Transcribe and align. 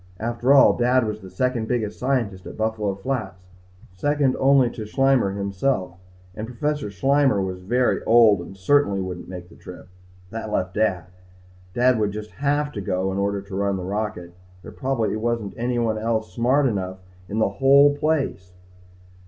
After 0.19 0.51
all, 0.51 0.75
Dad 0.75 1.05
was 1.05 1.19
the 1.21 1.29
second 1.29 1.67
biggest 1.67 1.99
scientist 1.99 2.47
at 2.47 2.57
Buffalo 2.57 2.95
Flats. 2.95 3.45
Second 3.93 4.35
only 4.39 4.71
to 4.71 4.87
Schleimmer 4.87 5.37
himself 5.37 5.99
and 6.33 6.47
Professor 6.47 6.89
Schleimmer 6.89 7.39
was 7.39 7.61
very 7.61 8.03
old 8.05 8.41
and 8.41 8.57
certainly 8.57 8.99
wouldn't 8.99 9.29
make 9.29 9.49
the 9.49 9.55
trip. 9.55 9.89
That 10.31 10.51
left 10.51 10.73
Dad. 10.73 11.03
Dad 11.75 11.99
would 11.99 12.13
just 12.13 12.31
have 12.43 12.71
to 12.71 12.81
go 12.81 13.11
in 13.11 13.19
order 13.19 13.43
to 13.43 13.55
run 13.55 13.77
the 13.77 13.83
rocket. 13.83 14.33
There 14.63 14.71
probably 14.71 15.15
wasn't 15.17 15.53
anybody 15.55 15.99
else 15.99 16.33
smart 16.33 16.65
enough 16.65 16.97
in 17.29 17.37
the 17.37 17.49
whole 17.59 17.95
place. 17.95 18.53